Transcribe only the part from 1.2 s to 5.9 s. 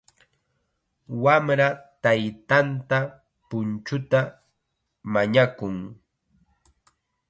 Wamra taytanta punchuta mañakun.